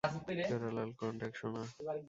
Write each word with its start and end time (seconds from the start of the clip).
Parallel 0.49 0.89
contact, 1.01 1.35
সোনা? 1.39 1.63